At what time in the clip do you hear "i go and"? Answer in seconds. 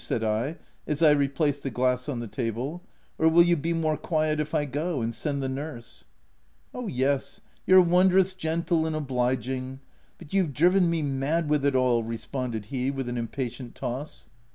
4.55-5.13